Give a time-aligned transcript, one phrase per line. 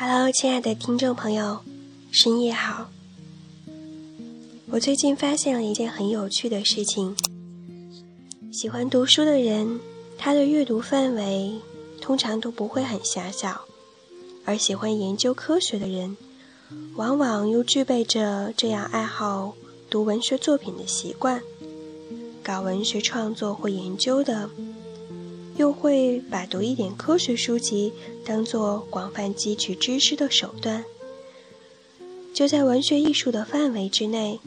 [0.00, 1.58] Hello，亲爱的听众朋友，
[2.12, 2.88] 深夜好。
[4.70, 7.16] 我最近发现了一件很有趣的事情：
[8.52, 9.80] 喜欢读书的人，
[10.16, 11.56] 他的阅读范围
[12.00, 13.62] 通常都不会很狭小；
[14.44, 16.16] 而喜欢研究科学的人，
[16.94, 19.56] 往往又具备着这样爱好
[19.90, 21.42] 读文学作品的习惯。
[22.44, 24.48] 搞文学创作或研究的。
[25.58, 27.92] 又会把读一点科学书籍
[28.24, 30.84] 当做广泛汲取知识的手段。
[32.32, 34.38] 就在文学艺术的范围之内，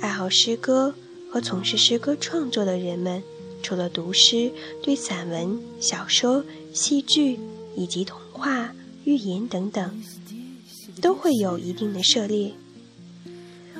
[0.00, 0.94] 爱好诗歌
[1.30, 3.20] 和从事诗歌创作的人们，
[3.60, 7.40] 除了读诗，对散文、小说、戏剧
[7.74, 10.00] 以及童话、寓言等等，
[11.00, 12.52] 都会有一定的涉猎。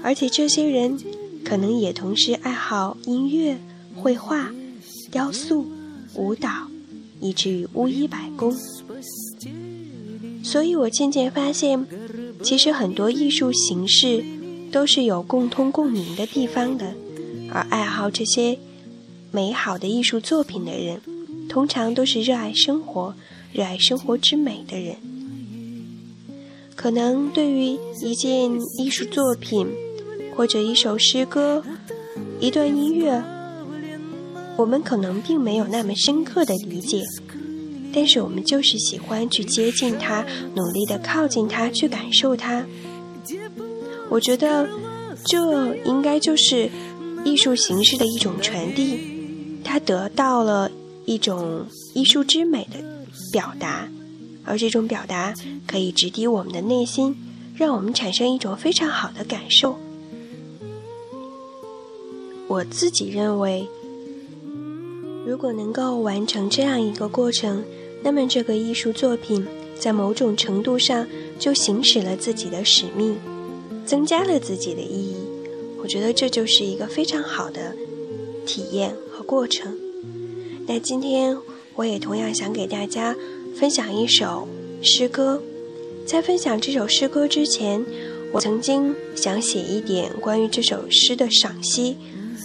[0.03, 0.99] 而且这些人
[1.45, 3.57] 可能也同时爱好音乐、
[3.95, 4.53] 绘画、
[5.13, 5.65] 雕塑、
[6.17, 6.71] 舞蹈。
[7.23, 8.52] 以至于巫医百工，
[10.42, 11.87] 所以我渐渐发现，
[12.42, 14.24] 其实很多艺术形式
[14.73, 16.93] 都是有共通共鸣的地方的。
[17.52, 18.59] 而爱好这些
[19.30, 21.00] 美好的艺术作品的人，
[21.48, 23.15] 通常都是热爱生活、
[23.52, 24.96] 热爱生活之美的人。
[26.74, 29.68] 可能对于一件艺术作品，
[30.34, 31.62] 或者一首诗歌、
[32.40, 33.23] 一段音乐。
[34.57, 37.03] 我们可能并没有那么深刻的理解，
[37.93, 42.65] 但是我们就是喜欢去接近它，努力的靠近它，去感受它。
[44.11, 44.69] 我觉得
[45.25, 46.71] 这应该就是
[47.25, 49.01] 艺术形式的一种传递，
[49.65, 50.71] 它得到了
[51.07, 52.79] 一种艺术之美的
[53.33, 53.89] 表达，
[54.45, 55.35] 而这种表达
[55.67, 57.17] 可以直抵我们的内心，
[57.57, 59.79] 让我们产生一种非常好的感受。
[62.47, 63.67] 我自己认为。
[65.25, 67.65] 如果能够完成这样一个过程，
[68.03, 69.47] 那么这个艺术作品
[69.78, 71.06] 在某种程度上
[71.38, 73.16] 就行使了自己的使命，
[73.87, 75.16] 增加了自己的意义。
[75.78, 77.75] 我觉得这就是一个非常好的
[78.44, 79.77] 体验和过程。
[80.66, 81.37] 那今天
[81.75, 83.16] 我也同样想给大家
[83.56, 84.49] 分享一首
[84.82, 85.41] 诗歌。
[86.05, 87.84] 在分享这首诗歌之前，
[88.32, 91.97] 我曾经想写一点关于这首诗的赏析。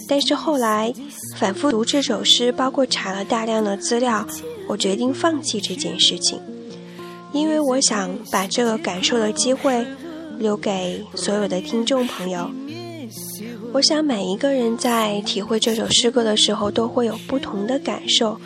[0.08, 0.92] 但是后来
[1.36, 4.26] 反复读这首诗，包括查了大量的资料，
[4.66, 6.40] 我决定放弃这件事情，
[7.32, 9.86] 因为我想把这个感受的机会
[10.38, 12.50] 留给所有的听众朋友。
[13.74, 18.40] 我想每一个人在体会这首诗歌的时候，都会有不同的感受，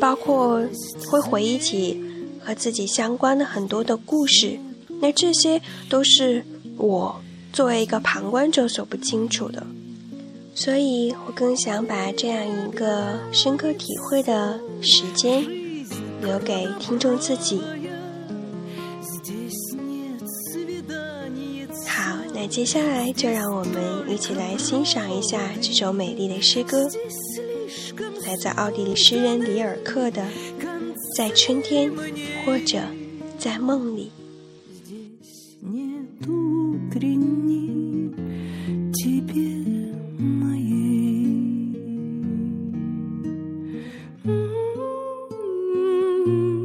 [0.00, 0.60] 包括
[1.06, 2.02] 会回忆起
[2.44, 4.58] 和自己相关的很多的故事。
[5.00, 6.44] 那这些都是
[6.76, 7.20] 我
[7.52, 9.64] 作为一个旁观者所不清楚的。
[10.62, 15.42] 所以我更想把这样一个深刻体会的时间
[16.20, 17.62] 留给听众自己。
[21.88, 26.86] 好，那接下来就让我们一起来欣赏一下这首美丽的诗歌，
[28.26, 30.20] 来自奥地利诗人里尔克的
[31.16, 31.90] 《在春天
[32.44, 32.80] 或者
[33.38, 34.12] 在梦里》。
[46.26, 46.59] -hmm.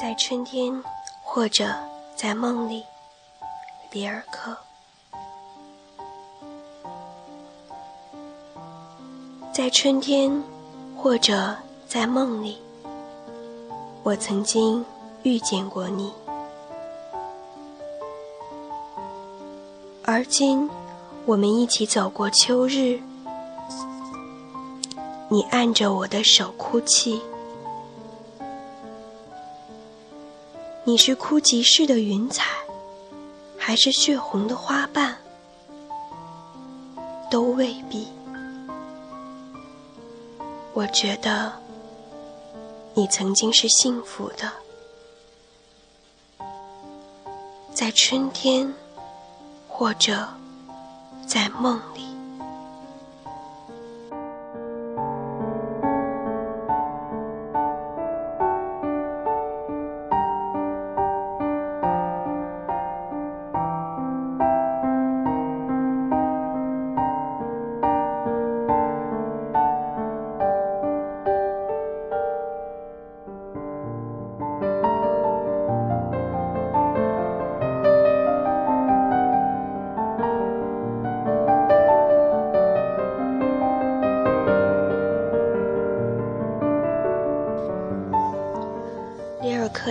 [0.00, 0.82] 在春天，
[1.22, 1.74] 或者
[2.16, 2.82] 在梦里，
[3.92, 4.56] 里尔克。
[9.52, 10.42] 在春天，
[10.96, 11.54] 或者
[11.86, 12.62] 在梦里，
[14.02, 14.82] 我曾经
[15.22, 16.10] 遇见过你。
[20.02, 20.70] 而今，
[21.26, 22.98] 我们一起走过秋日，
[25.28, 27.20] 你按着我的手哭泣。
[30.84, 32.44] 你是枯极似的云彩，
[33.58, 35.16] 还是血红的花瓣？
[37.30, 38.08] 都未必。
[40.72, 41.52] 我觉得
[42.94, 44.50] 你曾经是幸福的，
[47.74, 48.72] 在春天
[49.68, 50.26] 或者
[51.26, 52.09] 在梦里。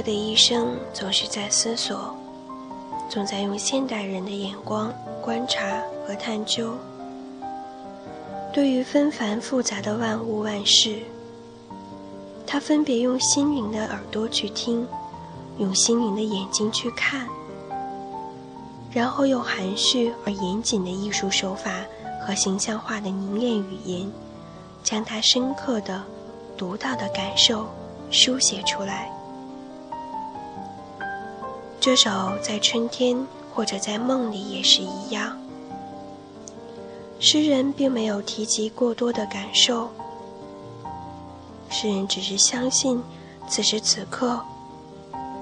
[0.09, 2.15] 的一生总是在思索，
[3.07, 4.91] 总在用现代人的眼光
[5.21, 6.73] 观察和探究。
[8.51, 10.97] 对于纷繁复杂的万物万事，
[12.47, 14.87] 他分别用心灵的耳朵去听，
[15.59, 17.27] 用心灵的眼睛去看，
[18.91, 21.71] 然后用含蓄而严谨的艺术手法
[22.25, 24.11] 和形象化的凝练语言，
[24.83, 26.01] 将他深刻的、
[26.57, 27.67] 独到的感受
[28.09, 29.11] 书写出来。
[31.81, 32.09] 这首
[32.41, 35.37] 在春天或者在梦里也是一样。
[37.21, 39.89] 诗人并没有提及过多的感受，
[41.69, 43.01] 诗人只是相信，
[43.47, 44.41] 此时此刻，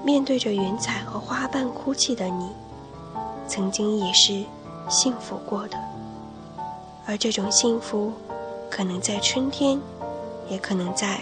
[0.04, 2.50] 面对着云彩和花瓣哭泣的你，
[3.48, 4.44] 曾经也是
[4.88, 5.76] 幸福过的。
[7.04, 8.12] 而这种幸福，
[8.70, 9.80] 可能在春天，
[10.48, 11.20] 也可能在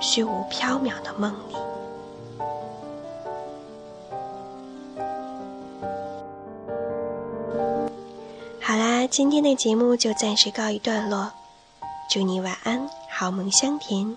[0.00, 1.67] 虚无缥缈的梦里。
[9.10, 11.32] 今天的节目就暂时告一段落，
[12.10, 14.16] 祝你晚安，好梦香甜。